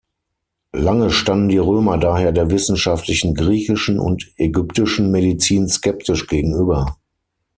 Lange 0.73 1.11
standen 1.11 1.49
die 1.49 1.59
Römer 1.59 1.99
daher 1.99 2.31
der 2.31 2.49
wissenschaftlichen 2.49 3.35
griechischen 3.35 3.99
und 3.99 4.31
ägyptischen 4.37 5.11
Medizin 5.11 5.67
skeptisch 5.67 6.25
gegenüber. 6.25 6.97